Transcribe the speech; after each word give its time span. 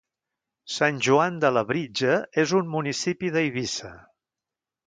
Sant 0.75 1.01
Joan 1.07 1.37
de 1.43 1.51
Labritja 1.57 2.17
és 2.47 2.57
un 2.63 2.75
municipi 2.77 3.33
d'Eivissa. 3.37 3.93